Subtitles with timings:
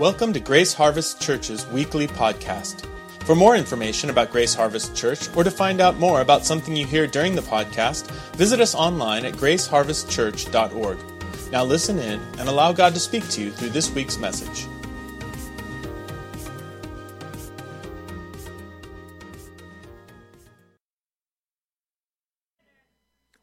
[0.00, 2.86] Welcome to Grace Harvest Church's weekly podcast.
[3.26, 6.86] For more information about Grace Harvest Church or to find out more about something you
[6.86, 10.98] hear during the podcast, visit us online at graceharvestchurch.org.
[11.52, 14.66] Now listen in and allow God to speak to you through this week's message.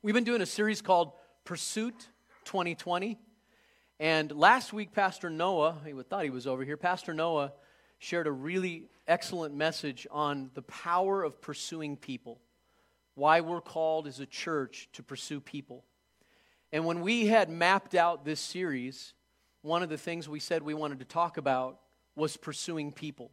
[0.01, 1.11] We've been doing a series called
[1.45, 2.07] Pursuit
[2.45, 3.19] 2020.
[3.99, 7.51] And last week, Pastor Noah, he thought he was over here, Pastor Noah
[7.97, 12.39] shared a really excellent message on the power of pursuing people,
[13.15, 15.83] why we're called as a church to pursue people.
[16.71, 19.13] And when we had mapped out this series,
[19.63, 21.79] one of the things we said we wanted to talk about
[22.15, 23.31] was pursuing people.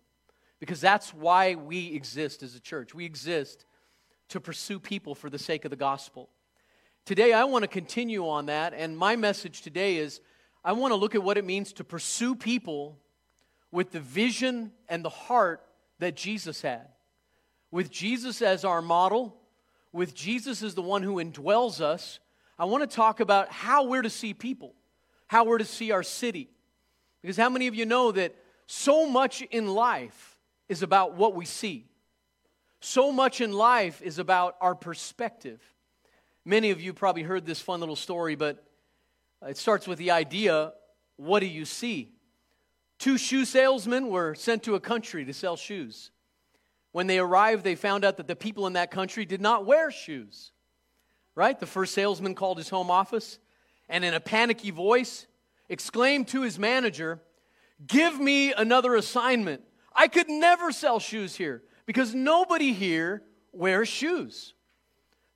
[0.60, 2.94] Because that's why we exist as a church.
[2.94, 3.66] We exist
[4.30, 6.30] to pursue people for the sake of the gospel.
[7.04, 10.20] Today, I want to continue on that, and my message today is
[10.64, 12.98] I want to look at what it means to pursue people
[13.70, 15.60] with the vision and the heart
[15.98, 16.88] that Jesus had.
[17.70, 19.36] With Jesus as our model,
[19.92, 22.20] with Jesus as the one who indwells us,
[22.58, 24.74] I want to talk about how we're to see people,
[25.26, 26.48] how we're to see our city.
[27.20, 28.34] Because how many of you know that
[28.66, 30.38] so much in life
[30.68, 31.86] is about what we see?
[32.80, 35.60] So much in life is about our perspective.
[36.44, 38.62] Many of you probably heard this fun little story, but
[39.46, 40.72] it starts with the idea
[41.16, 42.12] what do you see?
[42.98, 46.10] Two shoe salesmen were sent to a country to sell shoes.
[46.92, 49.90] When they arrived, they found out that the people in that country did not wear
[49.90, 50.52] shoes.
[51.34, 51.58] Right?
[51.58, 53.38] The first salesman called his home office
[53.88, 55.26] and, in a panicky voice,
[55.68, 57.20] exclaimed to his manager,
[57.84, 59.62] Give me another assignment.
[59.94, 63.22] I could never sell shoes here because nobody here
[63.52, 64.54] wears shoes.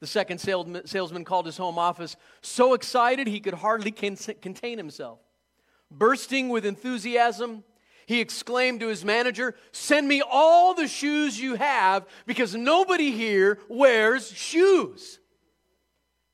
[0.01, 5.19] The second salesman called his home office so excited he could hardly contain himself.
[5.91, 7.65] Bursting with enthusiasm,
[8.07, 13.59] he exclaimed to his manager, Send me all the shoes you have because nobody here
[13.69, 15.19] wears shoes.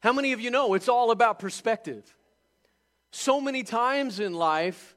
[0.00, 2.14] How many of you know it's all about perspective?
[3.10, 4.94] So many times in life,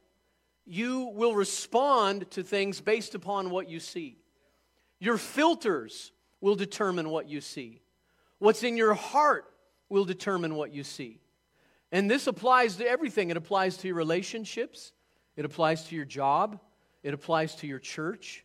[0.65, 4.17] you will respond to things based upon what you see.
[4.99, 6.11] Your filters
[6.41, 7.81] will determine what you see.
[8.39, 9.45] What's in your heart
[9.89, 11.19] will determine what you see.
[11.91, 13.29] And this applies to everything.
[13.29, 14.91] It applies to your relationships,
[15.35, 16.59] it applies to your job,
[17.03, 18.43] it applies to your church,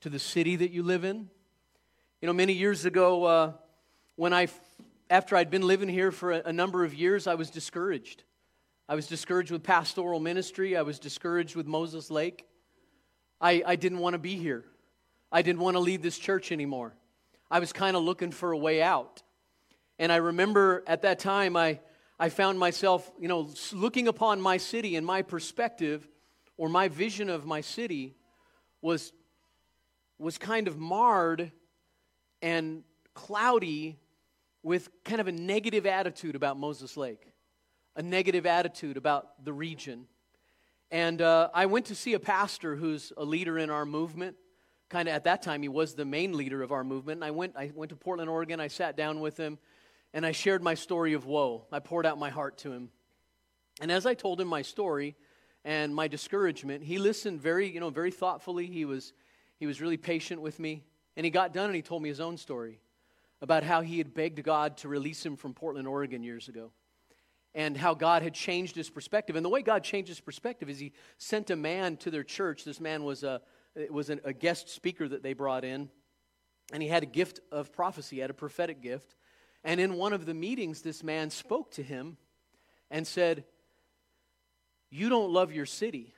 [0.00, 1.28] to the city that you live in.
[2.20, 3.52] You know, many years ago, uh,
[4.16, 4.48] when I,
[5.10, 8.22] after I'd been living here for a, a number of years, I was discouraged.
[8.88, 10.76] I was discouraged with pastoral ministry.
[10.76, 12.46] I was discouraged with Moses Lake.
[13.40, 14.64] I, I didn't want to be here.
[15.32, 16.94] I didn't want to lead this church anymore.
[17.50, 19.22] I was kind of looking for a way out.
[19.98, 21.80] And I remember at that time, I,
[22.18, 26.08] I found myself, you know, looking upon my city and my perspective
[26.56, 28.14] or my vision of my city
[28.80, 29.12] was,
[30.18, 31.52] was kind of marred
[32.42, 32.82] and
[33.14, 33.98] cloudy
[34.62, 37.32] with kind of a negative attitude about Moses Lake,
[37.96, 40.06] a negative attitude about the region.
[40.90, 44.36] And uh, I went to see a pastor who's a leader in our movement.
[44.88, 47.18] Kind of at that time, he was the main leader of our movement.
[47.18, 48.60] And I went, I went to Portland, Oregon.
[48.60, 49.58] I sat down with him
[50.14, 51.66] and I shared my story of woe.
[51.72, 52.90] I poured out my heart to him.
[53.80, 55.16] And as I told him my story
[55.64, 58.66] and my discouragement, he listened very, you know, very thoughtfully.
[58.66, 59.12] He was,
[59.58, 60.84] he was really patient with me.
[61.16, 62.78] And he got done and he told me his own story
[63.42, 66.70] about how he had begged God to release him from Portland, Oregon years ago.
[67.52, 69.34] And how God had changed his perspective.
[69.34, 72.64] And the way God changed his perspective is he sent a man to their church.
[72.64, 73.42] This man was a,
[73.90, 75.88] was a guest speaker that they brought in.
[76.72, 79.16] And he had a gift of prophecy, he had a prophetic gift.
[79.64, 82.16] And in one of the meetings, this man spoke to him
[82.90, 83.44] and said,
[84.90, 86.14] You don't love your city.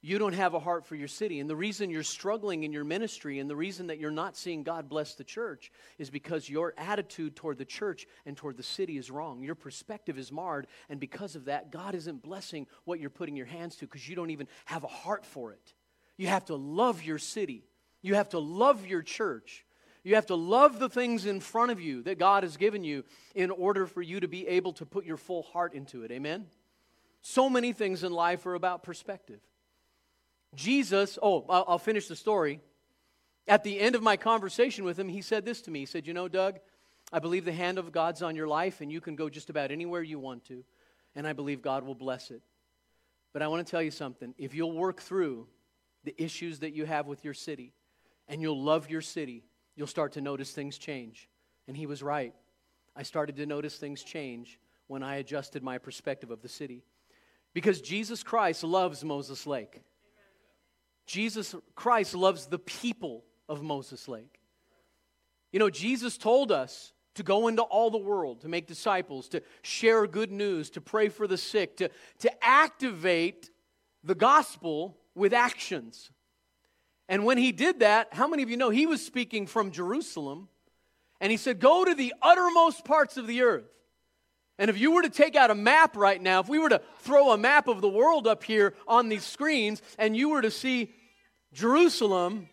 [0.00, 1.40] You don't have a heart for your city.
[1.40, 4.62] And the reason you're struggling in your ministry and the reason that you're not seeing
[4.62, 8.96] God bless the church is because your attitude toward the church and toward the city
[8.96, 9.42] is wrong.
[9.42, 10.68] Your perspective is marred.
[10.88, 14.14] And because of that, God isn't blessing what you're putting your hands to because you
[14.14, 15.74] don't even have a heart for it.
[16.16, 17.64] You have to love your city,
[18.00, 19.64] you have to love your church.
[20.04, 23.04] You have to love the things in front of you that God has given you
[23.34, 26.10] in order for you to be able to put your full heart into it.
[26.10, 26.46] Amen?
[27.20, 29.40] So many things in life are about perspective.
[30.54, 32.60] Jesus, oh, I'll finish the story.
[33.46, 35.80] At the end of my conversation with him, he said this to me.
[35.80, 36.58] He said, You know, Doug,
[37.12, 39.70] I believe the hand of God's on your life, and you can go just about
[39.70, 40.64] anywhere you want to,
[41.14, 42.42] and I believe God will bless it.
[43.32, 44.34] But I want to tell you something.
[44.38, 45.46] If you'll work through
[46.04, 47.72] the issues that you have with your city,
[48.28, 49.44] and you'll love your city,
[49.78, 51.28] you'll start to notice things change.
[51.68, 52.34] And he was right.
[52.96, 54.58] I started to notice things change
[54.88, 56.82] when I adjusted my perspective of the city.
[57.54, 59.80] Because Jesus Christ loves Moses Lake.
[61.06, 64.40] Jesus Christ loves the people of Moses Lake.
[65.52, 69.42] You know, Jesus told us to go into all the world, to make disciples, to
[69.62, 71.88] share good news, to pray for the sick, to,
[72.18, 73.50] to activate
[74.02, 76.10] the gospel with actions.
[77.08, 80.48] And when he did that, how many of you know he was speaking from Jerusalem?
[81.20, 83.68] And he said, Go to the uttermost parts of the earth.
[84.58, 86.82] And if you were to take out a map right now, if we were to
[87.00, 90.50] throw a map of the world up here on these screens, and you were to
[90.50, 90.92] see
[91.52, 92.48] Jerusalem,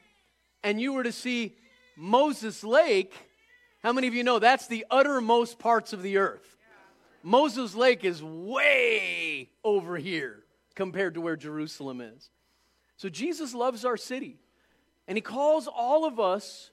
[0.63, 1.55] and you were to see
[1.97, 3.13] Moses Lake,
[3.81, 6.55] how many of you know that's the uttermost parts of the earth?
[7.23, 10.43] Moses Lake is way over here
[10.75, 12.29] compared to where Jerusalem is.
[12.97, 14.37] So Jesus loves our city,
[15.07, 16.71] and he calls all of us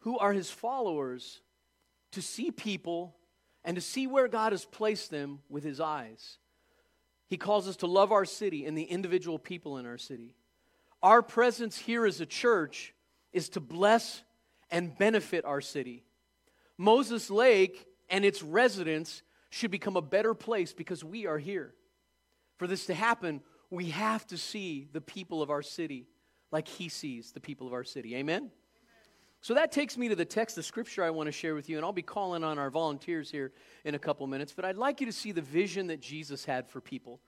[0.00, 1.40] who are his followers
[2.12, 3.16] to see people
[3.64, 6.38] and to see where God has placed them with his eyes.
[7.28, 10.34] He calls us to love our city and the individual people in our city.
[11.02, 12.94] Our presence here as a church
[13.32, 14.22] is to bless
[14.70, 16.04] and benefit our city.
[16.76, 21.74] Moses Lake and its residents should become a better place because we are here.
[22.56, 23.40] For this to happen,
[23.70, 26.06] we have to see the people of our city
[26.52, 28.14] like he sees the people of our city.
[28.16, 28.50] Amen?
[29.40, 31.76] So that takes me to the text of scripture I want to share with you,
[31.76, 33.50] and I'll be calling on our volunteers here
[33.84, 34.52] in a couple minutes.
[34.54, 37.18] But I'd like you to see the vision that Jesus had for people.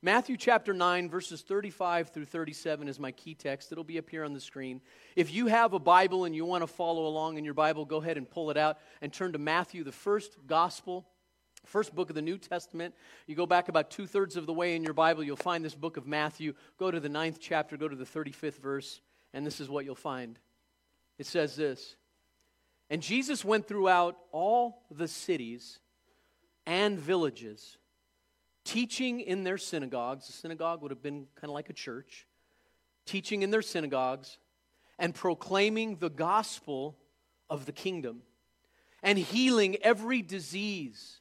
[0.00, 3.72] Matthew chapter 9, verses 35 through 37 is my key text.
[3.72, 4.82] It'll be up here on the screen.
[5.16, 7.96] If you have a Bible and you want to follow along in your Bible, go
[7.96, 11.06] ahead and pull it out and turn to Matthew, the first gospel,
[11.66, 12.94] first book of the New Testament.
[13.26, 15.74] You go back about two thirds of the way in your Bible, you'll find this
[15.74, 16.54] book of Matthew.
[16.78, 19.00] Go to the ninth chapter, go to the 35th verse,
[19.32, 20.38] and this is what you'll find.
[21.18, 21.96] It says this
[22.90, 25.78] And Jesus went throughout all the cities
[26.66, 27.78] and villages,
[28.64, 30.28] teaching in their synagogues.
[30.28, 32.26] A synagogue would have been kind of like a church,
[33.06, 34.38] teaching in their synagogues
[34.98, 36.96] and proclaiming the gospel
[37.50, 38.22] of the kingdom
[39.02, 41.20] and healing every disease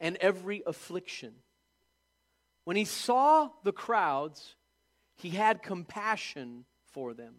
[0.00, 1.34] and every affliction.
[2.64, 4.54] When he saw the crowds,
[5.16, 7.34] he had compassion for them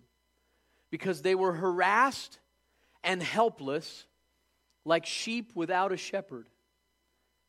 [0.90, 2.40] because they were harassed
[3.04, 4.06] and helpless
[4.86, 6.50] like sheep without a shepherd.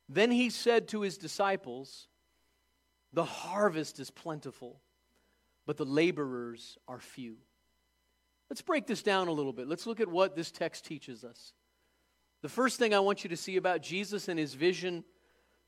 [0.09, 2.09] Then he said to his disciples,
[3.13, 4.81] The harvest is plentiful,
[5.67, 7.37] but the laborers are few.
[8.51, 9.67] Let's break this down a little bit.
[9.67, 11.55] Let's look at what this text teaches us.
[12.43, 15.05] The first thing I want you to see about Jesus and his vision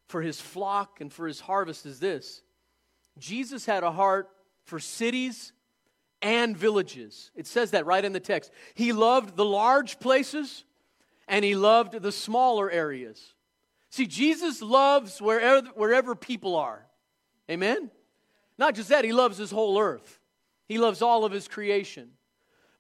[0.09, 2.43] for his flock and for his harvest is this
[3.19, 4.29] Jesus had a heart
[4.65, 5.53] for cities
[6.21, 7.31] and villages.
[7.37, 8.51] It says that right in the text.
[8.75, 10.65] He loved the large places
[11.29, 13.35] and he loved the smaller areas.
[13.91, 16.85] See, Jesus loves wherever, wherever people are.
[17.49, 17.91] Amen?
[18.59, 20.19] Not just that, he loves his whole earth,
[20.67, 22.11] he loves all of his creation.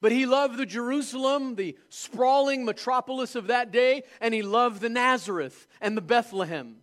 [0.04, 4.90] But he loved the Jerusalem, the sprawling metropolis of that day, and he loved the
[4.90, 6.76] Nazareth and the Bethlehem.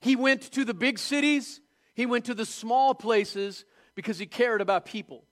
[0.00, 1.60] He went to the big cities,
[1.94, 3.64] he went to the small places
[3.96, 5.24] because he cared about people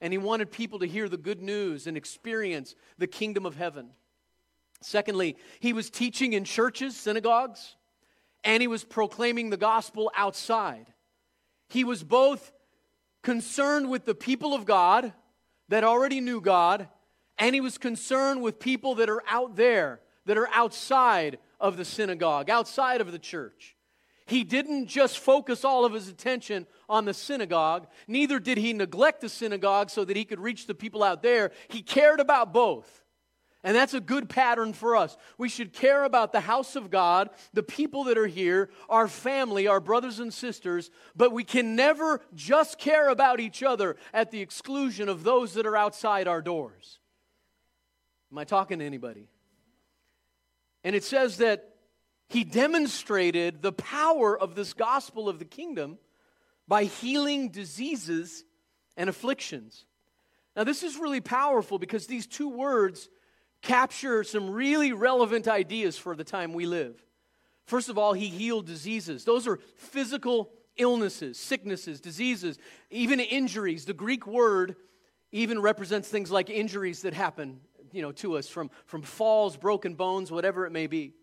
[0.00, 3.90] and he wanted people to hear the good news and experience the kingdom of heaven.
[4.82, 7.76] Secondly, he was teaching in churches, synagogues,
[8.42, 10.92] and he was proclaiming the gospel outside.
[11.68, 12.50] He was both
[13.22, 15.12] concerned with the people of God
[15.68, 16.88] that already knew God,
[17.38, 21.84] and he was concerned with people that are out there, that are outside of the
[21.84, 23.76] synagogue, outside of the church.
[24.26, 29.20] He didn't just focus all of his attention on the synagogue, neither did he neglect
[29.20, 31.50] the synagogue so that he could reach the people out there.
[31.68, 33.03] He cared about both.
[33.64, 35.16] And that's a good pattern for us.
[35.38, 39.66] We should care about the house of God, the people that are here, our family,
[39.66, 44.42] our brothers and sisters, but we can never just care about each other at the
[44.42, 46.98] exclusion of those that are outside our doors.
[48.30, 49.28] Am I talking to anybody?
[50.84, 51.70] And it says that
[52.28, 55.96] he demonstrated the power of this gospel of the kingdom
[56.68, 58.44] by healing diseases
[58.94, 59.86] and afflictions.
[60.54, 63.08] Now, this is really powerful because these two words
[63.64, 67.02] capture some really relevant ideas for the time we live.
[67.64, 69.24] First of all, he healed diseases.
[69.24, 72.58] Those are physical illnesses, sicknesses, diseases,
[72.90, 73.86] even injuries.
[73.86, 74.76] The Greek word
[75.32, 79.94] even represents things like injuries that happen, you know, to us from, from falls, broken
[79.94, 81.14] bones, whatever it may be.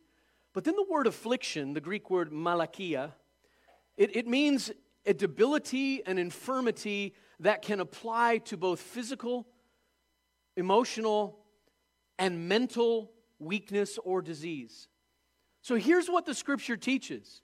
[0.53, 3.11] But then the word affliction, the Greek word malakia,
[3.97, 4.71] it, it means
[5.05, 9.47] a debility, an infirmity that can apply to both physical,
[10.57, 11.40] emotional,
[12.17, 14.87] and mental weakness or disease.
[15.61, 17.41] So here's what the scripture teaches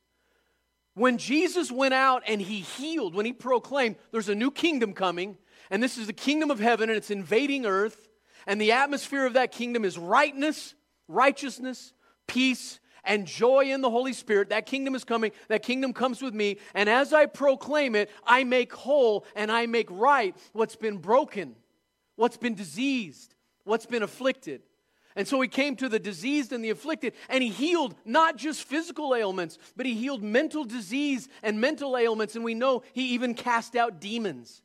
[0.94, 5.38] When Jesus went out and he healed, when he proclaimed, there's a new kingdom coming,
[5.70, 8.08] and this is the kingdom of heaven, and it's invading earth,
[8.46, 10.74] and the atmosphere of that kingdom is rightness,
[11.08, 11.94] righteousness,
[12.28, 14.50] peace, and joy in the Holy Spirit.
[14.50, 15.32] That kingdom is coming.
[15.48, 16.58] That kingdom comes with me.
[16.76, 21.56] And as I proclaim it, I make whole and I make right what's been broken,
[22.18, 23.34] what's been diseased,
[23.68, 24.62] what's been afflicted.
[25.16, 28.64] And so he came to the diseased and the afflicted, and he healed not just
[28.64, 32.36] physical ailments, but he healed mental disease and mental ailments.
[32.36, 34.62] And we know he even cast out demons.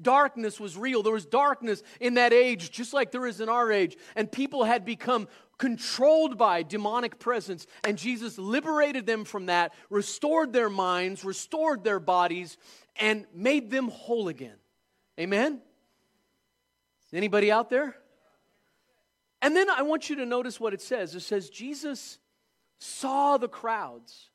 [0.00, 1.02] Darkness was real.
[1.02, 3.96] There was darkness in that age, just like there is in our age.
[4.14, 5.26] And people had become
[5.58, 7.66] controlled by demonic presence.
[7.82, 12.58] And Jesus liberated them from that, restored their minds, restored their bodies,
[13.00, 14.56] and made them whole again.
[15.18, 15.62] Amen?
[17.12, 17.96] Anybody out there?
[19.46, 21.14] And then I want you to notice what it says.
[21.14, 22.18] It says, Jesus
[22.80, 24.30] saw the crowds.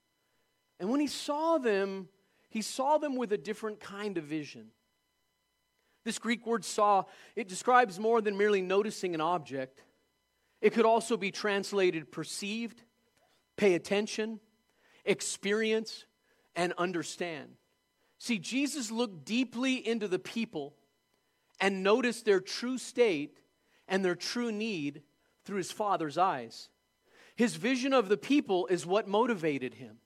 [0.80, 2.08] And when he saw them,
[2.50, 4.68] he saw them with a different kind of vision.
[6.06, 7.04] This Greek word saw,
[7.36, 9.84] it describes more than merely noticing an object.
[10.62, 12.82] It could also be translated perceived,
[13.58, 14.40] pay attention,
[15.04, 16.06] experience,
[16.56, 17.50] and understand.
[18.18, 20.74] See, Jesus looked deeply into the people
[21.60, 23.36] and noticed their true state
[23.92, 25.04] and their true need
[25.44, 26.70] through his Father's eyes.
[27.36, 29.98] His vision of the people is what motivated him.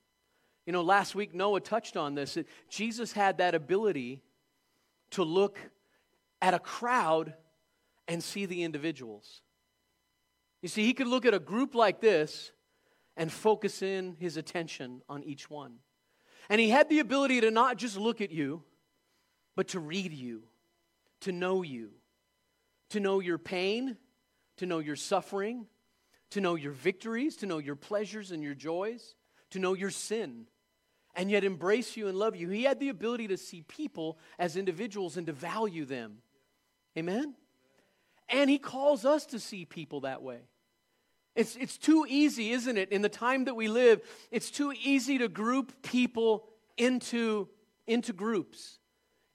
[0.66, 2.38] You know, last week Noah touched on this.
[2.68, 4.24] Jesus had that ability
[5.12, 5.60] to look
[6.42, 7.36] at a crowd
[8.08, 9.42] and see the individuals.
[10.64, 12.52] You see, he could look at a group like this
[13.16, 15.76] and focus in his attention on each one.
[16.50, 18.64] And he had the ability to not just look at you,
[19.56, 20.44] but to read you,
[21.22, 21.92] to know you,
[22.90, 23.98] to know your pain,
[24.58, 25.68] to know your suffering,
[26.32, 29.16] to know your victories, to know your pleasures and your joys,
[29.52, 30.48] to know your sin,
[31.16, 32.50] and yet embrace you and love you.
[32.50, 36.18] He had the ability to see people as individuals and to value them.
[36.98, 37.36] Amen?
[38.30, 40.40] And he calls us to see people that way.
[41.36, 42.92] It's, it's too easy, isn't it?
[42.92, 44.02] In the time that we live,
[44.32, 47.50] it's too easy to group people into,
[47.88, 48.80] into groups,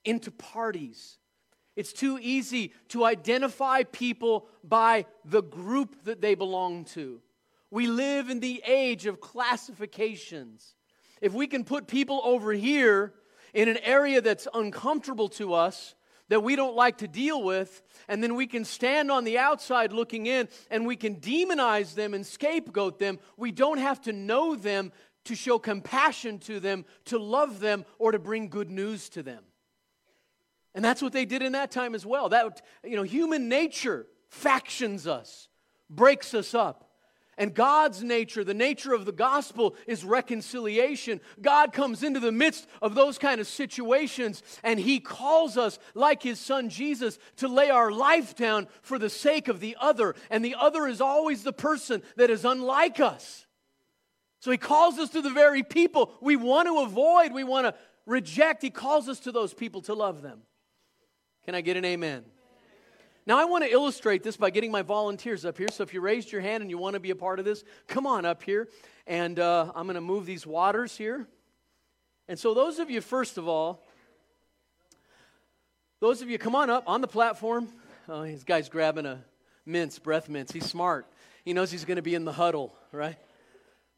[0.05, 1.19] into parties,
[1.81, 7.23] it's too easy to identify people by the group that they belong to.
[7.71, 10.75] We live in the age of classifications.
[11.23, 13.15] If we can put people over here
[13.55, 15.95] in an area that's uncomfortable to us,
[16.29, 19.91] that we don't like to deal with, and then we can stand on the outside
[19.91, 23.19] looking in and we can demonize them and scapegoat them.
[23.39, 24.93] We don't have to know them
[25.25, 29.45] to show compassion to them, to love them, or to bring good news to them.
[30.75, 32.29] And that's what they did in that time as well.
[32.29, 35.49] That you know, human nature factions us,
[35.89, 36.87] breaks us up.
[37.41, 41.23] And God's nature, the nature of the gospel, is reconciliation.
[41.41, 46.23] God comes into the midst of those kind of situations and He calls us, like
[46.23, 50.15] His Son Jesus, to lay our life down for the sake of the other.
[50.29, 53.47] And the other is always the person that is unlike us.
[54.41, 57.75] So He calls us to the very people we want to avoid, we want to
[58.05, 58.61] reject.
[58.61, 60.43] He calls us to those people to love them.
[61.45, 62.25] Can I get an amen?
[63.27, 65.69] Now, I want to illustrate this by getting my volunteers up here.
[65.71, 67.65] So, if you raised your hand and you want to be a part of this,
[67.87, 68.69] come on up here.
[69.07, 71.27] And uh, I'm going to move these waters here.
[72.29, 73.83] And so, those of you, first of all,
[76.01, 77.69] those of you, come on up on the platform.
[78.09, 79.25] Oh, this guy's grabbing a
[79.65, 80.53] mints, breath mints.
[80.53, 81.07] He's smart.
[81.45, 83.17] He knows he's going to be in the huddle, right?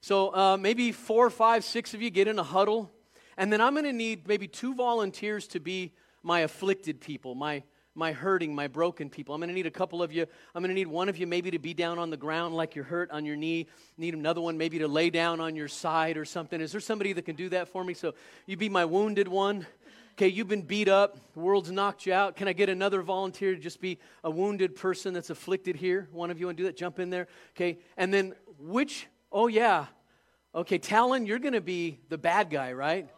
[0.01, 2.91] So, uh, maybe four, five, six of you get in a huddle.
[3.37, 7.63] And then I'm going to need maybe two volunteers to be my afflicted people, my,
[7.95, 9.35] my hurting, my broken people.
[9.35, 10.27] I'm going to need a couple of you.
[10.55, 12.75] I'm going to need one of you maybe to be down on the ground like
[12.75, 13.67] you're hurt on your knee.
[13.99, 16.61] Need another one maybe to lay down on your side or something.
[16.61, 17.95] Is there somebody that can do that for me?
[17.95, 18.15] So
[18.47, 19.67] you be my wounded one.
[20.13, 21.17] Okay, you've been beat up.
[21.33, 22.37] The world's knocked you out.
[22.37, 26.07] Can I get another volunteer to just be a wounded person that's afflicted here?
[26.13, 26.77] One of you want to do that?
[26.77, 27.29] Jump in there.
[27.57, 29.07] Okay, and then which?
[29.31, 29.87] Oh, yeah.
[30.55, 33.09] Okay, Talon, you're going to be the bad guy, right?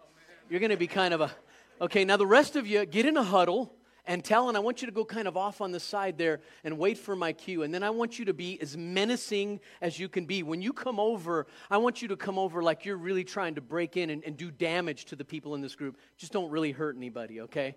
[0.48, 1.32] You're going to be kind of a
[1.80, 3.74] Okay, now the rest of you get in a huddle
[4.06, 6.78] and Talon, I want you to go kind of off on the side there and
[6.78, 7.62] wait for my cue.
[7.62, 10.42] And then I want you to be as menacing as you can be.
[10.42, 13.62] When you come over, I want you to come over like you're really trying to
[13.62, 15.96] break in and, and do damage to the people in this group.
[16.18, 17.76] Just don't really hurt anybody, okay?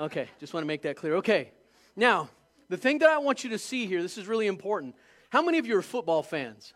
[0.00, 1.14] Okay, just want to make that clear.
[1.16, 1.52] Okay,
[1.94, 2.28] now,
[2.68, 4.96] the thing that I want you to see here, this is really important.
[5.30, 6.74] How many of you are football fans?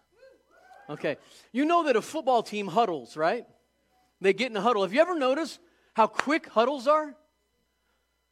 [0.88, 1.16] Okay,
[1.50, 3.46] you know that a football team huddles, right?
[4.20, 4.82] They get in a huddle.
[4.82, 5.58] Have you ever noticed
[5.94, 7.14] how quick huddles are?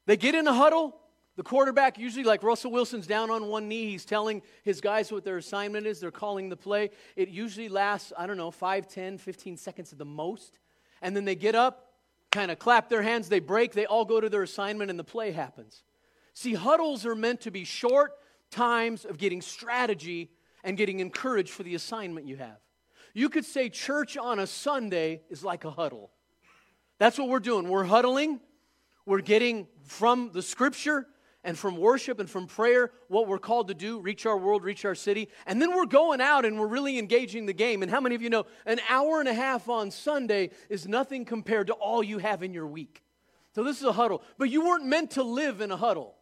[0.06, 0.96] They get in a huddle.
[1.36, 3.86] The quarterback, usually like Russell Wilson's down on one knee.
[3.86, 6.00] He's telling his guys what their assignment is.
[6.00, 6.90] They're calling the play.
[7.16, 10.58] It usually lasts, I don't know, 5, 10, 15 seconds at the most.
[11.02, 11.94] and then they get up,
[12.30, 15.04] kind of clap their hands, they break, they all go to their assignment, and the
[15.04, 15.82] play happens.
[16.34, 18.12] See, huddles are meant to be short
[18.50, 20.30] times of getting strategy
[20.62, 22.58] and getting encouraged for the assignment you have.
[23.14, 26.12] You could say church on a Sunday is like a huddle.
[27.00, 27.66] That's what we're doing.
[27.66, 28.40] We're huddling,
[29.06, 31.06] we're getting from the scripture
[31.42, 34.84] and from worship and from prayer what we're called to do reach our world, reach
[34.84, 35.30] our city.
[35.46, 37.82] And then we're going out and we're really engaging the game.
[37.82, 41.24] And how many of you know an hour and a half on Sunday is nothing
[41.24, 43.02] compared to all you have in your week?
[43.54, 44.22] So this is a huddle.
[44.36, 46.16] But you weren't meant to live in a huddle.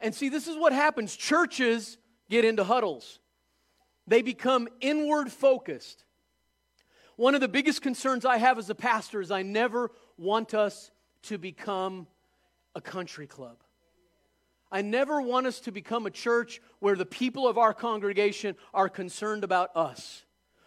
[0.00, 1.98] And see, this is what happens churches
[2.30, 3.18] get into huddles,
[4.06, 6.03] they become inward focused.
[7.16, 10.90] One of the biggest concerns I have as a pastor is I never want us
[11.24, 12.06] to become
[12.74, 13.56] a country club.
[14.70, 18.88] I never want us to become a church where the people of our congregation are
[18.88, 20.24] concerned about us,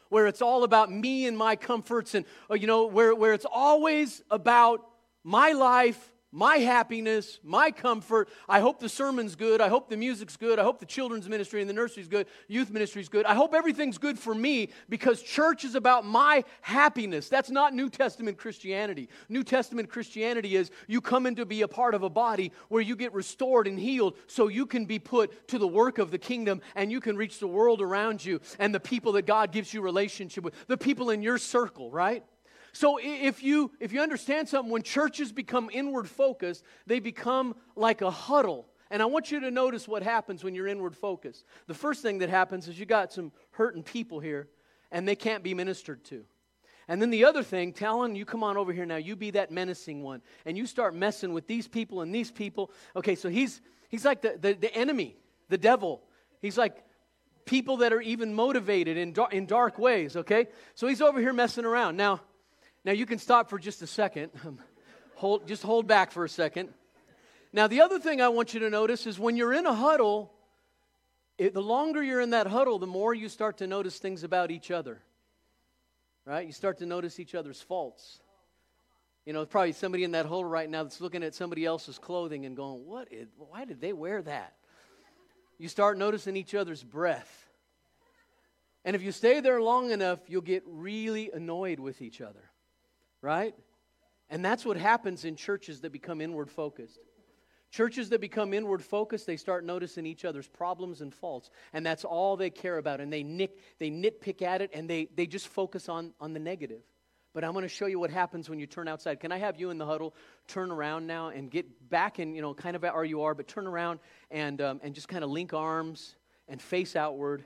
[0.09, 3.45] where it's all about me and my comforts, and, uh, you know, where, where it's
[3.51, 4.87] always about
[5.25, 8.29] my life my happiness, my comfort.
[8.49, 9.61] I hope the sermon's good.
[9.61, 10.59] I hope the music's good.
[10.59, 12.27] I hope the children's ministry and the nursery's good.
[12.47, 13.25] Youth ministry's good.
[13.25, 17.29] I hope everything's good for me because church is about my happiness.
[17.29, 19.07] That's not New Testament Christianity.
[19.29, 22.81] New Testament Christianity is you come in to be a part of a body where
[22.81, 26.17] you get restored and healed so you can be put to the work of the
[26.17, 29.73] kingdom and you can reach the world around you and the people that God gives
[29.73, 32.23] you relationship with, the people in your circle, right?
[32.73, 38.01] So if you if you understand something, when churches become inward focused, they become like
[38.01, 38.67] a huddle.
[38.89, 41.43] And I want you to notice what happens when you're inward focused.
[41.67, 44.47] The first thing that happens is you got some hurting people here,
[44.91, 46.23] and they can't be ministered to.
[46.87, 48.95] And then the other thing, Talon, you come on over here now.
[48.95, 52.71] You be that menacing one, and you start messing with these people and these people.
[52.95, 55.17] Okay, so he's he's like the, the, the enemy,
[55.49, 56.03] the devil.
[56.41, 56.83] He's like
[57.47, 60.47] people that are even motivated in, dar- in dark ways, okay?
[60.75, 61.97] So he's over here messing around.
[61.97, 62.21] Now,
[62.87, 64.31] now you can stop for just a second.
[65.15, 66.69] hold, just hold back for a second.
[67.51, 70.31] Now, the other thing I want you to notice is when you're in a huddle,
[71.37, 74.51] it, the longer you're in that huddle, the more you start to notice things about
[74.51, 75.01] each other.
[76.23, 76.47] Right?
[76.47, 78.21] You start to notice each other's faults.
[79.25, 82.45] You know, probably somebody in that huddle right now that's looking at somebody else's clothing
[82.45, 83.11] and going, "What?
[83.11, 84.53] Is, why did they wear that?"
[85.57, 87.49] You start noticing each other's breath.
[88.85, 92.49] And if you stay there long enough, you'll get really annoyed with each other
[93.21, 93.55] right?
[94.29, 96.99] And that's what happens in churches that become inward focused.
[97.69, 101.49] Churches that become inward focused, they start noticing each other's problems and faults.
[101.73, 103.01] And that's all they care about.
[103.01, 106.39] And they, nick, they nitpick at it and they, they just focus on, on the
[106.39, 106.81] negative.
[107.33, 109.19] But I'm going to show you what happens when you turn outside.
[109.19, 110.15] Can I have you in the huddle
[110.47, 113.47] turn around now and get back in, you know, kind of where you are, but
[113.47, 113.99] turn around
[114.31, 116.15] and, um, and just kind of link arms
[116.47, 117.43] and face outward.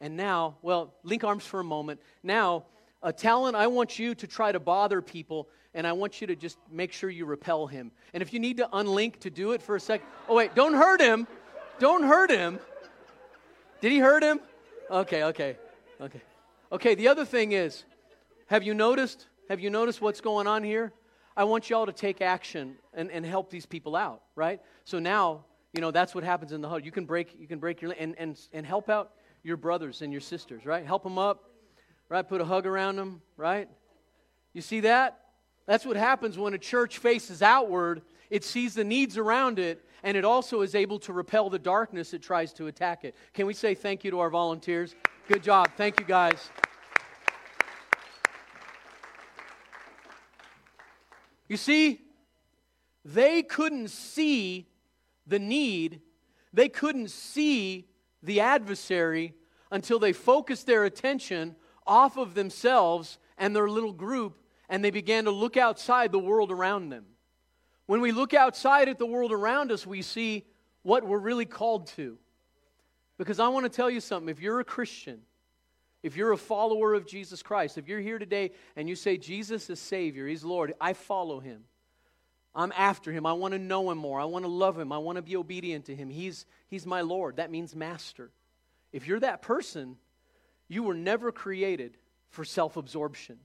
[0.00, 2.00] And now, well, link arms for a moment.
[2.22, 2.66] Now,
[3.02, 6.36] a Talon, I want you to try to bother people, and I want you to
[6.36, 7.90] just make sure you repel him.
[8.14, 10.74] And if you need to unlink to do it for a second, oh, wait, don't
[10.74, 11.26] hurt him.
[11.78, 12.60] Don't hurt him.
[13.80, 14.40] Did he hurt him?
[14.90, 15.56] Okay, okay,
[16.00, 16.20] okay.
[16.70, 17.84] Okay, the other thing is,
[18.46, 19.26] have you noticed?
[19.48, 20.92] Have you noticed what's going on here?
[21.36, 24.60] I want y'all to take action and, and help these people out, right?
[24.84, 26.84] So now, you know, that's what happens in the huddle.
[26.84, 29.12] You can break, you can break your, and, and, and help out
[29.42, 30.84] your brothers and your sisters, right?
[30.84, 31.50] Help them up,
[32.12, 32.28] right?
[32.28, 33.70] Put a hug around them, right?
[34.52, 35.18] You see that?
[35.64, 38.02] That's what happens when a church faces outward.
[38.28, 42.10] It sees the needs around it, and it also is able to repel the darkness
[42.10, 43.14] that tries to attack it.
[43.32, 44.94] Can we say thank you to our volunteers?
[45.26, 45.70] Good job.
[45.78, 46.50] Thank you, guys.
[51.48, 52.02] You see,
[53.06, 54.68] they couldn't see
[55.26, 56.02] the need,
[56.52, 57.88] they couldn't see
[58.22, 59.32] the adversary
[59.70, 65.24] until they focused their attention off of themselves and their little group and they began
[65.24, 67.04] to look outside the world around them.
[67.86, 70.46] When we look outside at the world around us, we see
[70.82, 72.16] what we're really called to.
[73.18, 75.20] Because I want to tell you something if you're a Christian,
[76.02, 79.68] if you're a follower of Jesus Christ, if you're here today and you say, Jesus
[79.68, 81.64] is Savior, He's Lord, I follow Him.
[82.54, 83.26] I'm after Him.
[83.26, 84.20] I want to know Him more.
[84.20, 84.90] I want to love Him.
[84.90, 86.08] I want to be obedient to Him.
[86.08, 87.36] He's, he's my Lord.
[87.36, 88.30] That means master.
[88.92, 89.96] If you're that person,
[90.68, 91.96] you were never created
[92.30, 93.38] for self absorption.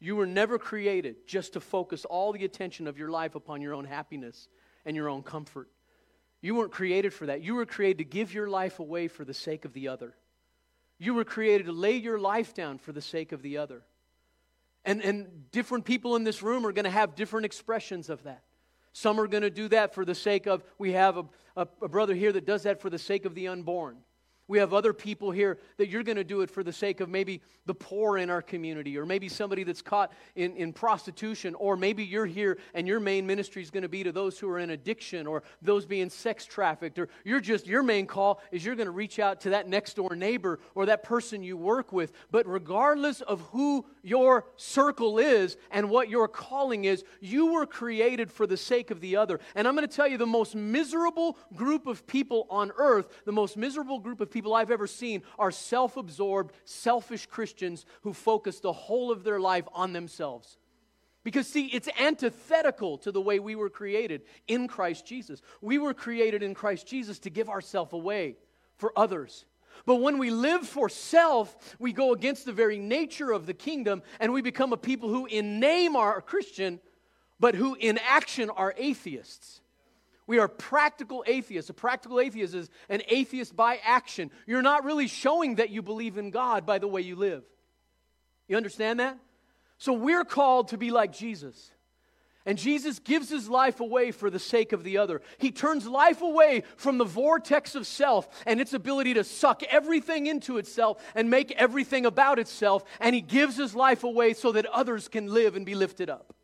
[0.00, 3.74] You were never created just to focus all the attention of your life upon your
[3.74, 4.48] own happiness
[4.84, 5.68] and your own comfort.
[6.40, 7.42] You weren't created for that.
[7.42, 10.14] You were created to give your life away for the sake of the other.
[10.98, 13.82] You were created to lay your life down for the sake of the other.
[14.84, 18.42] And, and different people in this room are going to have different expressions of that.
[18.92, 21.24] Some are going to do that for the sake of, we have a,
[21.56, 23.98] a, a brother here that does that for the sake of the unborn.
[24.52, 27.08] We have other people here that you're going to do it for the sake of
[27.08, 31.74] maybe the poor in our community, or maybe somebody that's caught in, in prostitution, or
[31.74, 34.58] maybe you're here and your main ministry is going to be to those who are
[34.58, 38.74] in addiction or those being sex trafficked, or you're just, your main call is you're
[38.74, 42.12] going to reach out to that next door neighbor or that person you work with.
[42.30, 48.30] But regardless of who your circle is and what your calling is, you were created
[48.30, 49.40] for the sake of the other.
[49.54, 53.32] And I'm going to tell you the most miserable group of people on earth, the
[53.32, 58.12] most miserable group of people people I've ever seen are self absorbed, selfish Christians who
[58.12, 60.58] focus the whole of their life on themselves.
[61.24, 65.40] Because, see, it's antithetical to the way we were created in Christ Jesus.
[65.60, 68.36] We were created in Christ Jesus to give ourselves away
[68.76, 69.44] for others.
[69.86, 74.02] But when we live for self, we go against the very nature of the kingdom
[74.18, 76.80] and we become a people who, in name, are Christian,
[77.38, 79.60] but who, in action, are atheists.
[80.32, 81.68] We are practical atheists.
[81.68, 84.30] A practical atheist is an atheist by action.
[84.46, 87.44] You're not really showing that you believe in God by the way you live.
[88.48, 89.18] You understand that?
[89.76, 91.70] So we're called to be like Jesus.
[92.46, 95.20] And Jesus gives his life away for the sake of the other.
[95.36, 100.28] He turns life away from the vortex of self and its ability to suck everything
[100.28, 102.84] into itself and make everything about itself.
[103.00, 106.34] And he gives his life away so that others can live and be lifted up.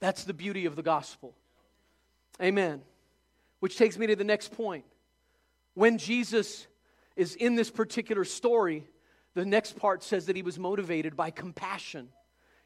[0.00, 1.34] That's the beauty of the gospel.
[2.42, 2.82] Amen.
[3.66, 4.84] Which takes me to the next point.
[5.74, 6.68] When Jesus
[7.16, 8.86] is in this particular story,
[9.34, 12.10] the next part says that he was motivated by compassion.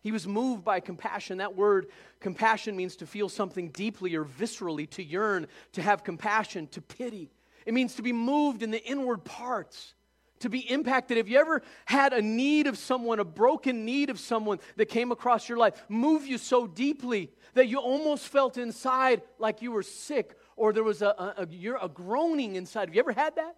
[0.02, 1.38] He was moved by compassion.
[1.38, 1.86] That word,
[2.20, 7.30] compassion, means to feel something deeply or viscerally, to yearn, to have compassion, to pity.
[7.64, 9.94] It means to be moved in the inward parts,
[10.40, 11.16] to be impacted.
[11.16, 15.12] Have you ever had a need of someone, a broken need of someone that came
[15.12, 19.82] across your life, move you so deeply that you almost felt inside like you were
[19.82, 22.88] sick or there was a, a, a, a groaning inside.
[22.88, 23.56] Have you ever had that?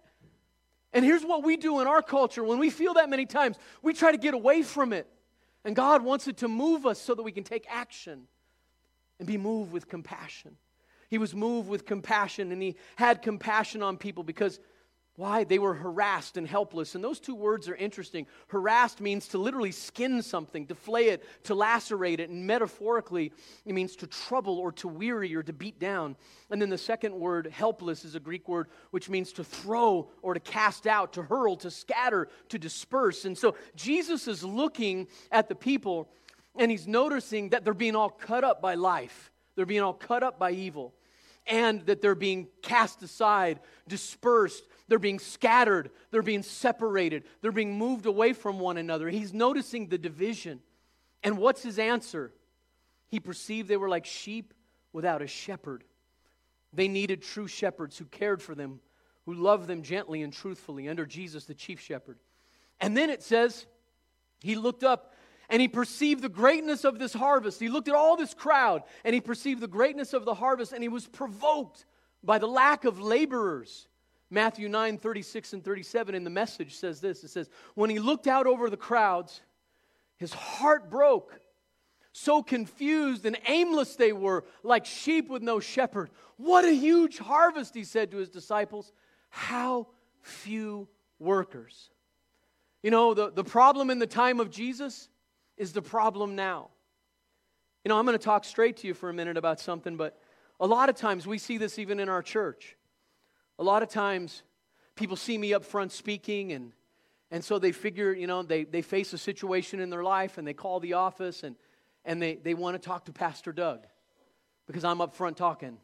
[0.93, 3.91] And here's what we do in our culture when we feel that many times, we
[3.91, 5.05] try to get away from it.
[5.65, 8.21] And God wants it to move us so that we can take action
[9.19, 10.55] and be moved with compassion.
[11.09, 14.61] He was moved with compassion and he had compassion on people because
[15.15, 15.43] why?
[15.43, 16.95] They were harassed and helpless.
[16.95, 18.25] And those two words are interesting.
[18.47, 22.31] Harassed means to literally skin something, to flay it, to lacerate it.
[22.31, 23.31] And metaphorically,
[23.63, 26.15] it means to trouble or to weary or to beat down.
[26.49, 30.33] And then the second word, helpless, is a Greek word which means to throw or
[30.33, 33.25] to cast out, to hurl, to scatter, to disperse.
[33.25, 36.09] And so Jesus is looking at the people
[36.55, 40.23] and he's noticing that they're being all cut up by life, they're being all cut
[40.23, 40.95] up by evil
[41.45, 47.77] and that they're being cast aside, dispersed, they're being scattered, they're being separated, they're being
[47.77, 49.09] moved away from one another.
[49.09, 50.59] He's noticing the division.
[51.23, 52.33] And what's his answer?
[53.07, 54.53] He perceived they were like sheep
[54.91, 55.83] without a shepherd.
[56.73, 58.79] They needed true shepherds who cared for them,
[59.25, 62.17] who loved them gently and truthfully under Jesus, the chief shepherd.
[62.79, 63.65] And then it says,
[64.41, 65.13] he looked up
[65.49, 67.59] and he perceived the greatness of this harvest.
[67.59, 70.81] He looked at all this crowd and he perceived the greatness of the harvest and
[70.81, 71.85] he was provoked
[72.23, 73.87] by the lack of laborers.
[74.33, 78.27] Matthew 9, 36 and 37 in the message says this it says, When he looked
[78.27, 79.41] out over the crowds,
[80.17, 81.39] his heart broke.
[82.15, 86.11] So confused and aimless they were, like sheep with no shepherd.
[86.37, 88.91] What a huge harvest, he said to his disciples.
[89.29, 89.87] How
[90.21, 91.89] few workers.
[92.83, 95.09] You know, the, the problem in the time of Jesus
[95.57, 96.69] is the problem now.
[97.83, 100.19] You know, I'm going to talk straight to you for a minute about something, but
[100.59, 102.77] a lot of times we see this even in our church.
[103.63, 104.43] A lot of times
[104.93, 106.73] people see me up front speaking and
[107.31, 110.45] and so they figure, you know, they, they face a situation in their life and
[110.45, 111.55] they call the office and,
[112.03, 113.87] and they, they want to talk to Pastor Doug
[114.67, 115.77] because I'm up front talking.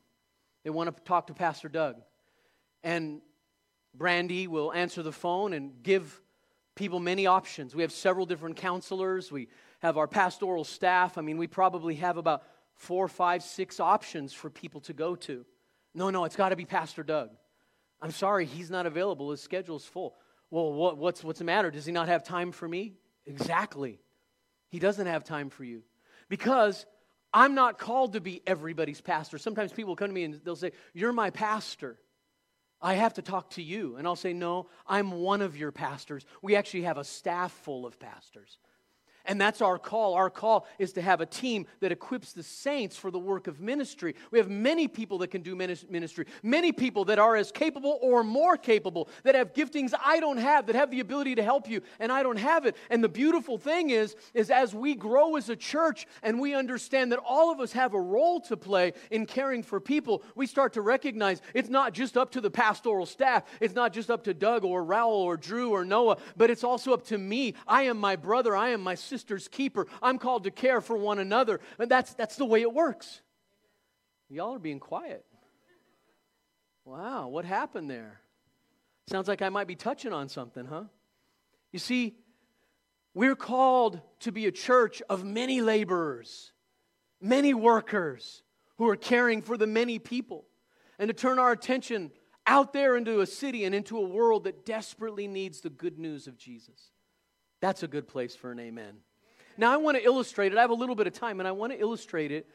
[0.66, 2.02] They want to talk to Pastor Doug.
[2.84, 3.22] And
[3.96, 6.22] Brandy will answer the phone and give
[6.76, 7.74] people many options.
[7.74, 9.32] We have several different counselors.
[9.32, 9.48] We
[9.80, 11.18] have our pastoral staff.
[11.18, 12.44] I mean, we probably have about
[12.76, 15.46] four, five, six options for people to go to.
[15.96, 17.30] No, no, it's got to be Pastor Doug.
[18.02, 19.32] I'm sorry, he's not available.
[19.32, 20.16] His schedule's full.
[20.52, 21.70] Well, what, what's, what's the matter?
[21.70, 22.94] Does he not have time for me?
[23.26, 24.00] Exactly.
[24.70, 25.84] He doesn't have time for you.
[26.30, 26.86] Because
[27.34, 29.38] I'm not called to be everybody's pastor.
[29.38, 32.00] Sometimes people come to me and they'll say, You're my pastor.
[32.82, 33.98] I have to talk to you.
[33.98, 36.26] And I'll say, No, I'm one of your pastors.
[36.42, 38.58] We actually have a staff full of pastors.
[39.26, 40.14] And that's our call.
[40.14, 43.60] Our call is to have a team that equips the saints for the work of
[43.60, 44.16] ministry.
[44.32, 48.24] We have many people that can do ministry, many people that are as capable or
[48.24, 51.82] more capable, that have giftings I don't have, that have the ability to help you,
[52.00, 52.76] and I don't have it.
[52.90, 57.12] And the beautiful thing is, is as we grow as a church and we understand
[57.12, 60.74] that all of us have a role to play in caring for people, we start
[60.74, 64.34] to recognize it's not just up to the pastoral staff, it's not just up to
[64.34, 67.54] Doug or Raul or Drew or Noah, but it's also up to me.
[67.68, 69.88] I am my brother, I am my sister's keeper.
[70.02, 71.60] I'm called to care for one another.
[71.80, 73.22] And that's, that's the way it works.
[74.30, 75.26] Y'all are being quiet.
[76.86, 78.22] Wow, what happened there?
[79.10, 80.84] Sounds like I might be touching on something, huh?
[81.72, 82.16] You see,
[83.14, 86.52] we're called to be a church of many laborers,
[87.20, 88.44] many workers
[88.78, 90.46] who are caring for the many people,
[91.00, 92.12] and to turn our attention
[92.46, 96.28] out there into a city and into a world that desperately needs the good news
[96.28, 96.92] of Jesus.
[97.62, 98.96] That's a good place for an amen.
[99.58, 100.58] Now, I want to illustrate it.
[100.58, 102.48] I have a little bit of time, and I want to illustrate it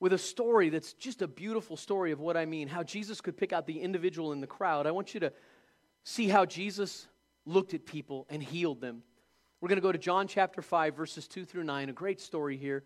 [0.00, 3.36] with a story that's just a beautiful story of what I mean, how Jesus could
[3.36, 4.86] pick out the individual in the crowd.
[4.86, 5.32] I want you to
[6.02, 7.06] see how Jesus
[7.44, 9.02] looked at people and healed them.
[9.60, 12.56] We're going to go to John chapter 5, verses 2 through 9, a great story
[12.56, 12.82] here.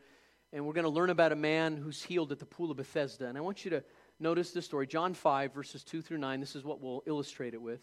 [0.52, 3.26] And we're going to learn about a man who's healed at the pool of Bethesda.
[3.26, 3.84] And I want you to
[4.20, 4.86] notice this story.
[4.86, 6.40] John 5, verses 2 through 9.
[6.40, 7.80] This is what we'll illustrate it with.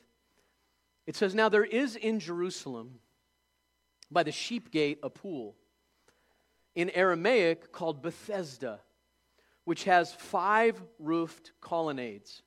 [1.08, 3.00] It says, Now there is in Jerusalem
[4.12, 5.56] by the sheep gate a pool
[6.76, 8.80] in Aramaic called Bethesda,
[9.63, 12.41] which has five roofed colonnades.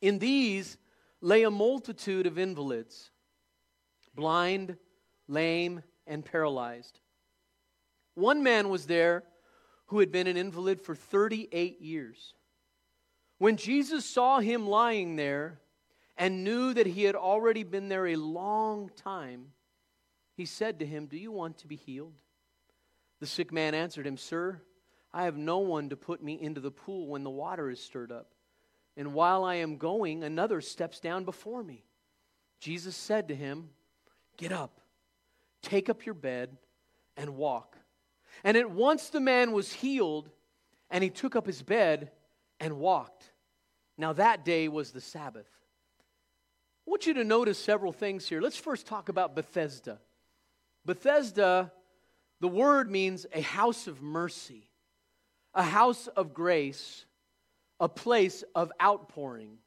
[0.00, 0.76] In these
[1.20, 3.10] lay a multitude of invalids,
[4.14, 4.76] blind,
[5.28, 6.98] lame, and paralyzed.
[8.14, 9.24] One man was there
[9.86, 12.34] who had been an invalid for 38 years.
[13.38, 15.60] When Jesus saw him lying there
[16.16, 19.52] and knew that he had already been there a long time,
[20.40, 22.14] he said to him, Do you want to be healed?
[23.20, 24.62] The sick man answered him, Sir,
[25.12, 28.10] I have no one to put me into the pool when the water is stirred
[28.10, 28.32] up.
[28.96, 31.84] And while I am going, another steps down before me.
[32.58, 33.68] Jesus said to him,
[34.38, 34.80] Get up,
[35.60, 36.56] take up your bed,
[37.18, 37.76] and walk.
[38.42, 40.30] And at once the man was healed,
[40.90, 42.12] and he took up his bed
[42.58, 43.30] and walked.
[43.98, 45.48] Now that day was the Sabbath.
[46.86, 48.40] I want you to notice several things here.
[48.40, 49.98] Let's first talk about Bethesda.
[50.84, 51.72] Bethesda
[52.40, 54.70] the word means a house of mercy,
[55.54, 57.04] a house of grace,
[57.78, 59.58] a place of outpouring.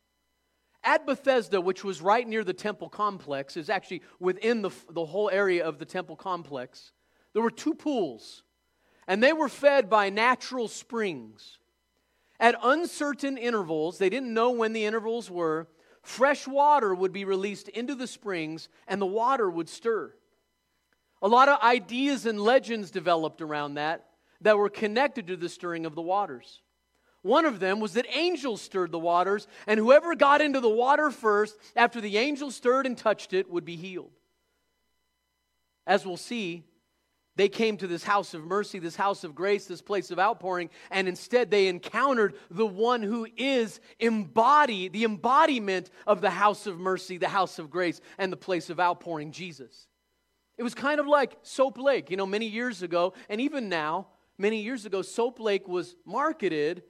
[0.84, 5.30] At Bethesda, which was right near the temple complex, is actually within the, the whole
[5.30, 6.91] area of the temple complex,
[7.34, 8.43] there were two pools,
[9.08, 11.60] and they were fed by natural springs.
[12.39, 15.69] At uncertain intervals, they didn't know when the intervals were,
[16.02, 20.13] fresh water would be released into the springs, and the water would stir.
[21.23, 24.05] A lot of ideas and legends developed around that
[24.41, 26.62] that were connected to the stirring of the waters.
[27.21, 31.09] One of them was that angels stirred the waters, and whoever got into the water
[31.09, 34.12] first, after the angel stirred and touched it, would be healed.
[35.88, 36.65] As we'll see,
[37.38, 40.69] they came to this house of mercy, this house of grace, this place of outpouring,
[40.91, 46.77] and instead they encountered the one who is embodied, the embodiment of the house of
[46.77, 49.88] mercy, the house of grace, and the place of outpouring, Jesus.
[50.57, 54.07] It was kind of like Soap Lake, you know, many years ago, and even now,
[54.37, 56.83] many years ago, Soap Lake was marketed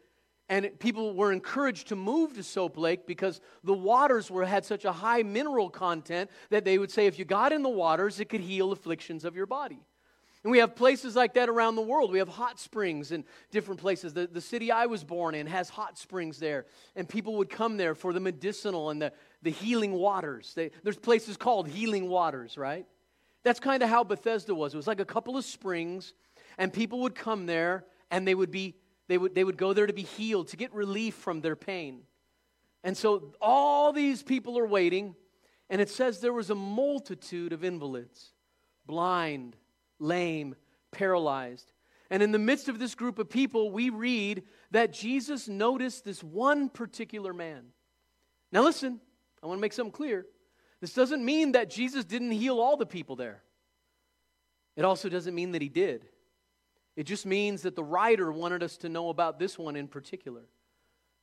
[0.50, 4.84] and people were encouraged to move to Soap Lake because the waters were had such
[4.84, 8.26] a high mineral content that they would say if you got in the waters, it
[8.26, 9.80] could heal afflictions of your body.
[10.44, 12.12] And we have places like that around the world.
[12.12, 14.14] We have hot springs in different places.
[14.14, 16.66] The, the city I was born in has hot springs there,
[16.98, 20.52] and people would come there for the medicinal and the, the healing waters.
[20.54, 22.86] They, there's places called healing waters, right?
[23.44, 24.74] That's kind of how Bethesda was.
[24.74, 26.14] It was like a couple of springs,
[26.58, 28.76] and people would come there and they would be
[29.08, 32.04] they would they would go there to be healed, to get relief from their pain.
[32.84, 35.16] And so all these people are waiting,
[35.70, 38.34] and it says there was a multitude of invalids,
[38.86, 39.56] blind,
[40.00, 40.56] lame,
[40.92, 41.72] paralyzed.
[42.10, 46.24] And in the midst of this group of people, we read that Jesus noticed this
[46.24, 47.64] one particular man.
[48.52, 49.00] Now, listen,
[49.42, 50.26] I want to make something clear.
[50.84, 53.42] This doesn't mean that Jesus didn't heal all the people there.
[54.76, 56.06] It also doesn't mean that he did.
[56.98, 60.42] It just means that the writer wanted us to know about this one in particular.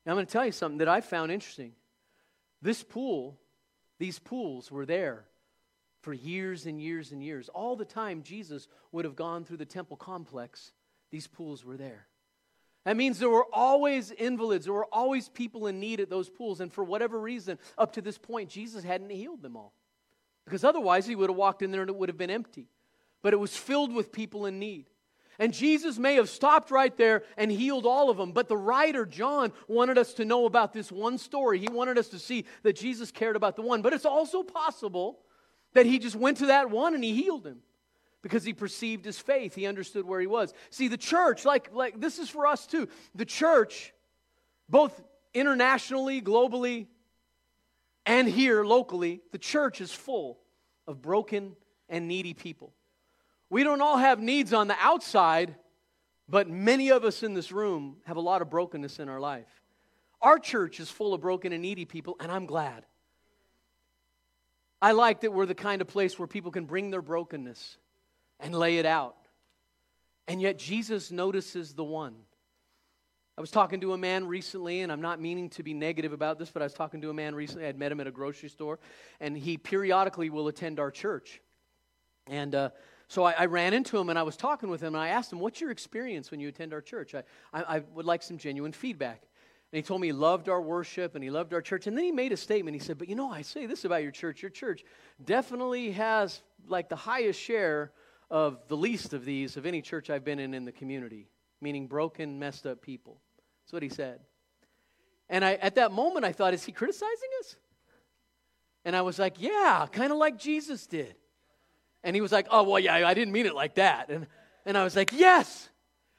[0.06, 1.72] Now, I'm going to tell you something that I found interesting.
[2.62, 3.38] This pool,
[3.98, 5.26] these pools were there
[6.00, 7.50] for years and years and years.
[7.50, 10.72] All the time Jesus would have gone through the temple complex,
[11.10, 12.06] these pools were there.
[12.84, 16.60] That means there were always invalids, there were always people in need at those pools.
[16.60, 19.74] And for whatever reason, up to this point, Jesus hadn't healed them all.
[20.46, 22.68] Because otherwise, he would have walked in there and it would have been empty.
[23.22, 24.86] but it was filled with people in need.
[25.38, 29.06] And Jesus may have stopped right there and healed all of them, but the writer,
[29.06, 31.58] John, wanted us to know about this one story.
[31.58, 33.80] He wanted us to see that Jesus cared about the one.
[33.80, 35.20] But it's also possible
[35.72, 37.60] that he just went to that one and he healed him
[38.22, 39.54] because he perceived his faith.
[39.54, 40.52] He understood where he was.
[40.70, 42.88] See, the church, like, like this is for us too.
[43.14, 43.92] The church,
[44.68, 45.00] both
[45.32, 46.86] internationally, globally,
[48.04, 50.38] and here locally, the church is full
[50.86, 51.56] of broken
[51.88, 52.72] and needy people.
[53.48, 55.54] We don't all have needs on the outside,
[56.28, 59.48] but many of us in this room have a lot of brokenness in our life.
[60.22, 62.84] Our church is full of broken and needy people, and I'm glad.
[64.82, 67.76] I like that we're the kind of place where people can bring their brokenness
[68.40, 69.16] and lay it out.
[70.26, 72.14] And yet, Jesus notices the one.
[73.36, 76.38] I was talking to a man recently, and I'm not meaning to be negative about
[76.38, 77.66] this, but I was talking to a man recently.
[77.66, 78.78] I'd met him at a grocery store,
[79.18, 81.40] and he periodically will attend our church.
[82.26, 82.70] And uh,
[83.08, 85.32] so I, I, ran into him and I was talking with him and I asked
[85.32, 87.14] him, What's your experience when you attend our church?
[87.14, 89.22] I, I, I would like some genuine feedback.
[89.72, 91.86] And he told me he loved our worship and he loved our church.
[91.86, 92.74] And then he made a statement.
[92.74, 94.42] He said, But you know, I say this about your church.
[94.42, 94.84] Your church
[95.24, 97.90] definitely has like the highest share
[98.30, 101.28] of the least of these of any church I've been in in the community,
[101.60, 103.20] meaning broken, messed up people.
[103.64, 104.20] That's what he said.
[105.28, 107.56] And I, at that moment, I thought, Is he criticizing us?
[108.84, 111.14] And I was like, Yeah, kind of like Jesus did.
[112.02, 114.10] And he was like, Oh, well, yeah, I didn't mean it like that.
[114.10, 114.26] And,
[114.66, 115.68] and I was like, Yes.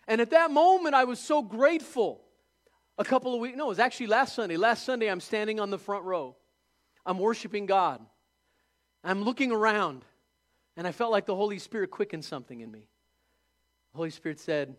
[0.07, 2.21] And at that moment, I was so grateful.
[2.97, 4.57] A couple of weeks, no, it was actually last Sunday.
[4.57, 6.35] Last Sunday, I'm standing on the front row.
[7.05, 7.99] I'm worshiping God.
[9.03, 10.05] I'm looking around,
[10.81, 12.87] and I felt like the Holy Spirit quickened something in me.
[13.91, 14.75] The Holy Spirit said,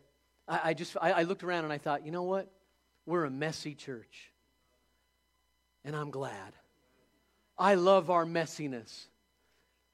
[0.48, 2.50] I, I just, I, I looked around and I thought, you know what?
[3.06, 4.32] We're a messy church.
[5.84, 6.54] And I'm glad.
[7.56, 9.06] I love our messiness.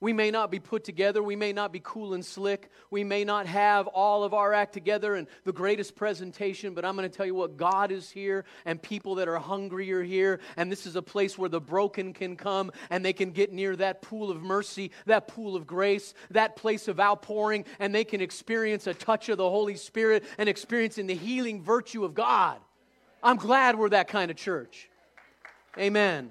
[0.00, 1.22] We may not be put together.
[1.22, 2.70] We may not be cool and slick.
[2.90, 6.96] We may not have all of our act together and the greatest presentation, but I'm
[6.96, 10.38] going to tell you what God is here, and people that are hungry are here.
[10.56, 13.74] And this is a place where the broken can come and they can get near
[13.76, 18.20] that pool of mercy, that pool of grace, that place of outpouring, and they can
[18.20, 22.58] experience a touch of the Holy Spirit and experiencing the healing virtue of God.
[23.20, 24.88] I'm glad we're that kind of church.
[25.76, 26.30] Amen.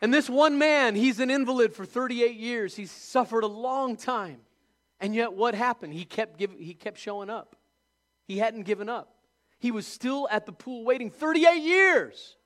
[0.00, 2.76] And this one man, he's an invalid for 38 years.
[2.76, 4.40] He's suffered a long time.
[5.00, 5.92] And yet, what happened?
[5.92, 7.56] He kept, give, he kept showing up.
[8.24, 9.14] He hadn't given up.
[9.58, 12.36] He was still at the pool waiting 38 years.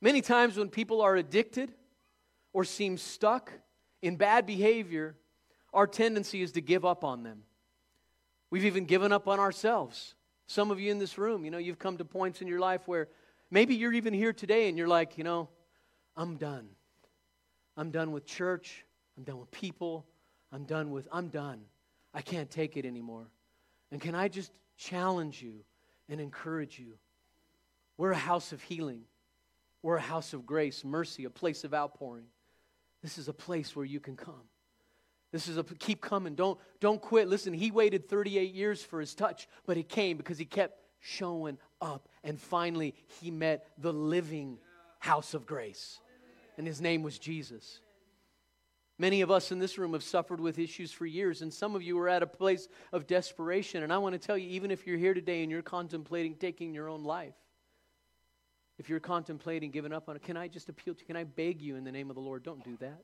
[0.00, 1.72] Many times, when people are addicted
[2.52, 3.52] or seem stuck
[4.02, 5.16] in bad behavior,
[5.72, 7.42] our tendency is to give up on them.
[8.50, 10.14] We've even given up on ourselves.
[10.46, 12.82] Some of you in this room, you know, you've come to points in your life
[12.86, 13.08] where
[13.50, 15.48] maybe you're even here today and you're like, you know,
[16.16, 16.68] I'm done.
[17.76, 18.84] I'm done with church.
[19.16, 20.06] I'm done with people.
[20.52, 21.62] I'm done with, I'm done.
[22.12, 23.26] I can't take it anymore.
[23.90, 25.64] And can I just challenge you
[26.08, 26.94] and encourage you?
[27.96, 29.02] We're a house of healing.
[29.82, 32.26] We're a house of grace, mercy, a place of outpouring.
[33.02, 34.48] This is a place where you can come.
[35.32, 36.36] This is a keep coming.
[36.36, 37.26] Don't don't quit.
[37.26, 41.58] Listen, he waited 38 years for his touch, but he came because he kept showing
[41.80, 44.58] up and finally he met the living
[45.00, 45.98] house of grace
[46.56, 47.80] and his name was Jesus.
[48.98, 51.82] Many of us in this room have suffered with issues for years, and some of
[51.82, 53.82] you are at a place of desperation.
[53.82, 56.72] And I want to tell you, even if you're here today and you're contemplating taking
[56.72, 57.34] your own life,
[58.78, 61.06] if you're contemplating giving up on it, can I just appeal to you?
[61.06, 62.44] Can I beg you in the name of the Lord?
[62.44, 63.02] Don't do that.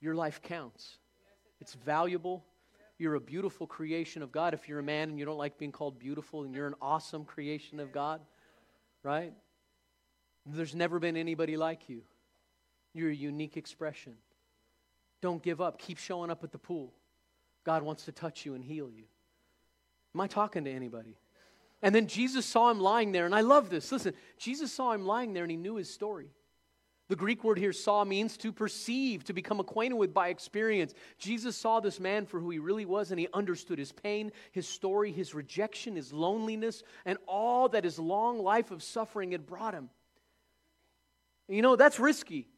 [0.00, 0.98] Your life counts,
[1.60, 2.44] it's valuable.
[2.98, 4.54] You're a beautiful creation of God.
[4.54, 7.24] If you're a man and you don't like being called beautiful, and you're an awesome
[7.24, 8.20] creation of God,
[9.02, 9.32] right?
[10.46, 12.02] There's never been anybody like you.
[12.92, 14.14] You're a unique expression.
[15.20, 15.78] Don't give up.
[15.78, 16.92] Keep showing up at the pool.
[17.64, 19.04] God wants to touch you and heal you.
[20.14, 21.16] Am I talking to anybody?
[21.82, 23.90] And then Jesus saw him lying there, and I love this.
[23.90, 26.30] Listen, Jesus saw him lying there and he knew his story.
[27.08, 30.94] The Greek word here, saw, means to perceive, to become acquainted with by experience.
[31.18, 34.66] Jesus saw this man for who he really was, and he understood his pain, his
[34.66, 39.74] story, his rejection, his loneliness, and all that his long life of suffering had brought
[39.74, 39.90] him.
[41.48, 42.48] You know, that's risky.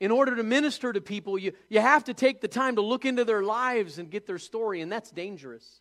[0.00, 3.04] In order to minister to people, you, you have to take the time to look
[3.04, 5.80] into their lives and get their story, and that's dangerous,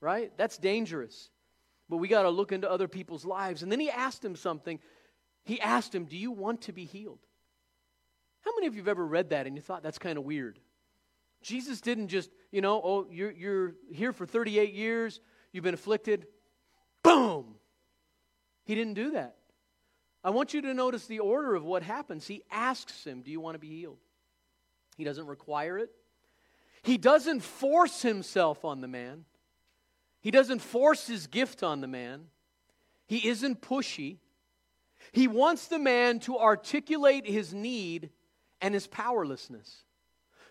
[0.00, 0.30] right?
[0.36, 1.30] That's dangerous.
[1.88, 3.62] But we got to look into other people's lives.
[3.62, 4.78] And then he asked him something.
[5.44, 7.20] He asked him, Do you want to be healed?
[8.42, 10.58] How many of you have ever read that and you thought that's kind of weird?
[11.42, 15.20] Jesus didn't just, you know, oh, you're, you're here for 38 years,
[15.52, 16.26] you've been afflicted,
[17.02, 17.54] boom.
[18.64, 19.37] He didn't do that.
[20.24, 22.26] I want you to notice the order of what happens.
[22.26, 23.98] He asks him, Do you want to be healed?
[24.96, 25.90] He doesn't require it,
[26.82, 29.24] He doesn't force himself on the man,
[30.20, 32.26] he doesn't force his gift on the man.
[33.06, 34.18] He isn't pushy.
[35.12, 38.10] He wants the man to articulate his need
[38.60, 39.84] and his powerlessness.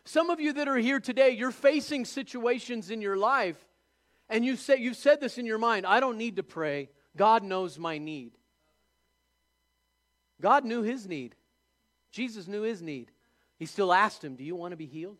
[0.05, 3.57] Some of you that are here today, you're facing situations in your life,
[4.30, 6.89] and you say, you've said this in your mind I don't need to pray.
[7.15, 8.36] God knows my need.
[10.41, 11.35] God knew his need.
[12.11, 13.11] Jesus knew his need.
[13.57, 15.17] He still asked him, Do you want to be healed?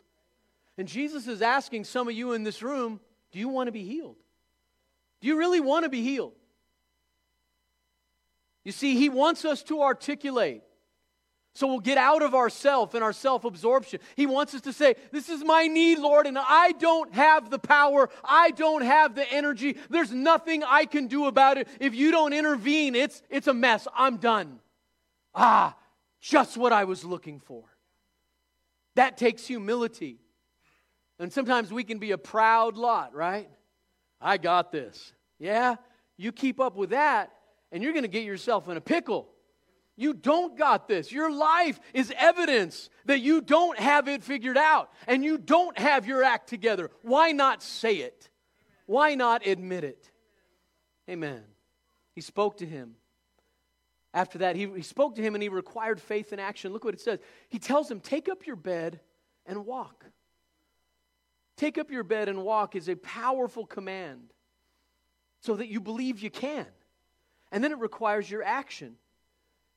[0.76, 3.00] And Jesus is asking some of you in this room,
[3.32, 4.16] Do you want to be healed?
[5.20, 6.34] Do you really want to be healed?
[8.64, 10.62] You see, he wants us to articulate.
[11.54, 13.98] So we'll get out of ourself and our self absorption.
[14.14, 17.58] He wants us to say, This is my need, Lord, and I don't have the
[17.58, 18.08] power.
[18.22, 19.76] I don't have the energy.
[19.90, 21.66] There's nothing I can do about it.
[21.80, 23.88] If you don't intervene, it's, it's a mess.
[23.96, 24.60] I'm done.
[25.34, 25.76] Ah,
[26.20, 27.64] just what I was looking for.
[28.94, 30.18] That takes humility.
[31.18, 33.48] And sometimes we can be a proud lot, right?
[34.20, 35.12] I got this.
[35.38, 35.76] Yeah,
[36.16, 37.32] you keep up with that,
[37.70, 39.28] and you're going to get yourself in a pickle.
[39.98, 41.10] You don't got this.
[41.10, 46.06] Your life is evidence that you don't have it figured out and you don't have
[46.06, 46.92] your act together.
[47.02, 48.30] Why not say it?
[48.86, 50.08] Why not admit it?
[51.10, 51.42] Amen.
[52.14, 52.94] He spoke to him.
[54.14, 56.72] After that, he, he spoke to him and he required faith and action.
[56.72, 57.18] Look what it says.
[57.48, 59.00] He tells him, Take up your bed
[59.46, 60.04] and walk.
[61.56, 64.32] Take up your bed and walk is a powerful command
[65.40, 66.66] so that you believe you can.
[67.50, 68.96] And then it requires your action.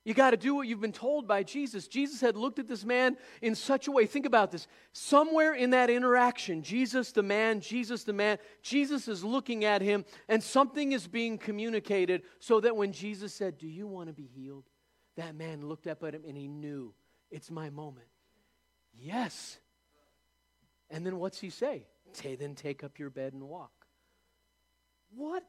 [0.04, 1.86] You got to do what you've been told by Jesus.
[1.86, 4.04] Jesus had looked at this man in such a way.
[4.04, 4.66] Think about this.
[4.92, 10.04] Somewhere in that interaction, Jesus the man, Jesus the man, Jesus is looking at him,
[10.28, 14.26] and something is being communicated so that when Jesus said, Do you want to be
[14.26, 14.64] healed?
[15.16, 16.92] That man looked up at him and he knew,
[17.30, 18.08] It's my moment.
[18.92, 19.58] Yes.
[20.90, 21.86] And then what's he say?
[22.12, 23.86] Say, then take up your bed and walk.
[25.14, 25.44] What?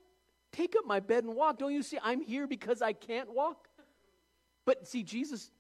[0.52, 1.58] Take up my bed and walk.
[1.58, 1.98] Don't you see?
[2.02, 3.68] I'm here because I can't walk.
[4.66, 5.52] But see, Jesus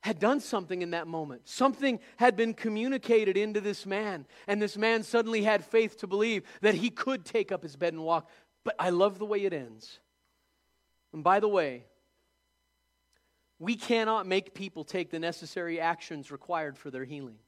[0.00, 1.48] had done something in that moment.
[1.48, 6.44] Something had been communicated into this man, and this man suddenly had faith to believe
[6.60, 8.28] that he could take up his bed and walk.
[8.64, 9.98] But I love the way it ends.
[11.12, 11.84] And by the way,
[13.58, 17.38] we cannot make people take the necessary actions required for their healing.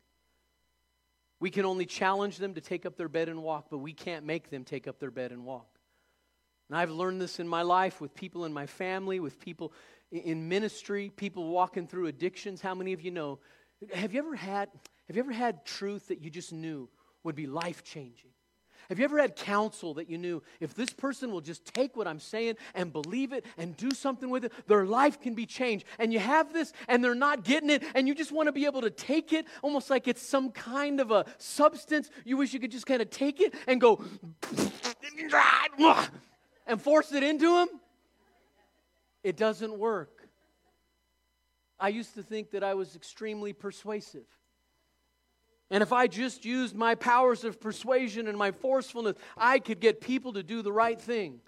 [1.39, 4.27] We can only challenge them to take up their bed and walk, but we can't
[4.27, 5.79] make them take up their bed and walk.
[6.69, 9.73] And I've learned this in my life with people in my family, with people
[10.11, 12.61] in ministry, people walking through addictions.
[12.61, 13.39] How many of you know?
[13.95, 14.69] Have you ever had,
[15.07, 16.89] have you ever had truth that you just knew
[17.23, 18.31] would be life changing?
[18.89, 22.09] Have you ever had counsel that you knew if this person will just take what
[22.09, 25.85] I'm saying and believe it and do something with it, their life can be changed?
[26.01, 28.67] And you have this and they're not getting it, and you just want to be
[28.67, 32.11] able to take it almost like it's some kind of a substance.
[32.25, 34.05] You wish you could just kind of take it and go
[36.67, 37.69] and force it into them?
[39.23, 40.29] It doesn't work.
[41.79, 44.27] I used to think that I was extremely persuasive.
[45.71, 50.01] And if I just used my powers of persuasion and my forcefulness, I could get
[50.01, 51.41] people to do the right thing.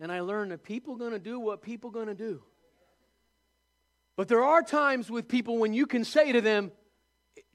[0.00, 2.42] And I learned that people going to do what people going to do.
[4.16, 6.70] But there are times with people when you can say to them,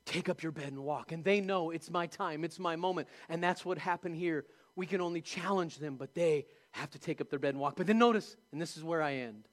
[0.06, 1.12] take up your bed and walk.
[1.12, 3.08] And they know it's my time, it's my moment.
[3.30, 4.46] And that's what happened here.
[4.76, 6.46] We can only challenge them, but they
[6.78, 7.76] have to take up their bed and walk.
[7.76, 9.48] But then notice, and this is where I end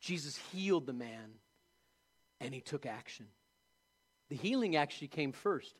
[0.00, 1.38] Jesus healed the man
[2.40, 3.26] and he took action.
[4.30, 5.74] The healing actually came first.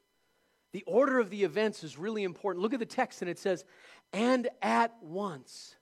[0.72, 2.62] The order of the events is really important.
[2.62, 3.64] Look at the text, and it says,
[4.12, 5.74] And at once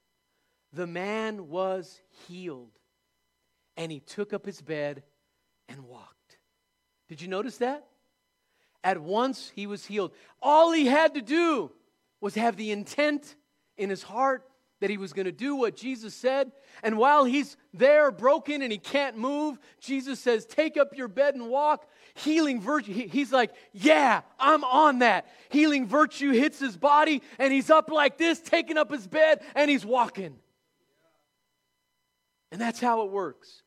[0.73, 2.73] the man was healed,
[3.77, 5.03] and he took up his bed
[5.69, 6.39] and walked.
[7.09, 7.87] Did you notice that?
[8.83, 10.13] At once he was healed.
[10.41, 11.71] All he had to do
[12.21, 13.37] was have the intent
[13.81, 14.47] in his heart
[14.81, 16.53] that he was going to do what Jesus said.
[16.83, 21.35] And while he's there broken and he can't move, Jesus says, Take up your bed
[21.35, 21.87] and walk.
[22.15, 22.93] Healing virtue.
[22.93, 25.27] He's like, Yeah, I'm on that.
[25.51, 29.71] Healing virtue hits his body and he's up like this, taking up his bed, and
[29.71, 30.37] he's walking.
[32.51, 33.63] And that's how it works.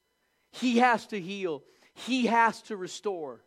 [0.51, 3.43] He has to heal, he has to restore.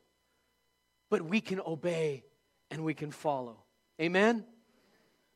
[1.09, 2.25] But we can obey
[2.71, 3.59] and we can follow.
[4.01, 4.45] Amen?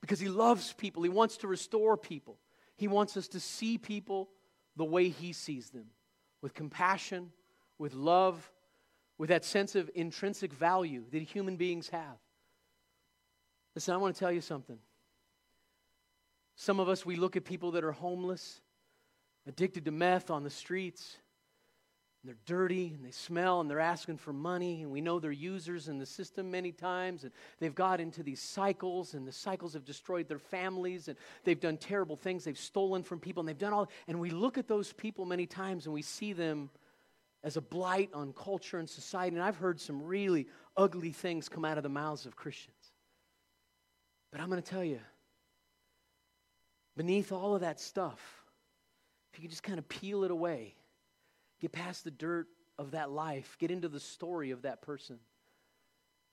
[0.01, 1.03] Because he loves people.
[1.03, 2.39] He wants to restore people.
[2.77, 4.31] He wants us to see people
[4.77, 5.87] the way he sees them
[6.43, 7.31] with compassion,
[7.79, 8.51] with love,
[9.19, 12.17] with that sense of intrinsic value that human beings have.
[13.75, 14.79] Listen, I want to tell you something.
[16.57, 18.61] Some of us, we look at people that are homeless,
[19.47, 21.19] addicted to meth on the streets,
[22.25, 25.89] they're dirty and they smell and they're asking for money and we know they're users
[25.89, 29.87] in the system many times and they've got into these cycles and the cycles have
[29.87, 32.45] destroyed their families and they've done terrible things.
[32.45, 35.47] They've stolen from people and they've done all and we look at those people many
[35.47, 36.69] times and we see them
[37.43, 40.47] as a blight on culture and society and i've heard some really
[40.77, 42.77] ugly things come out of the mouths of christians.
[44.31, 45.01] But i'm going to tell you
[46.99, 48.45] beneath all of that stuff
[49.33, 50.75] if you could just kind of peel it away
[51.61, 52.49] Get past the dirt
[52.79, 55.19] of that life, get into the story of that person.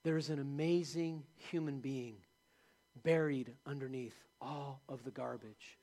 [0.04, 2.18] There is an amazing human being
[3.04, 5.78] buried underneath all of the garbage.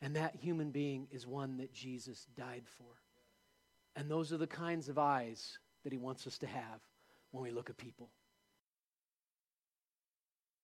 [0.00, 2.86] And that human being is one that Jesus died for.
[3.94, 6.80] And those are the kinds of eyes that he wants us to have
[7.30, 8.08] when we look at people.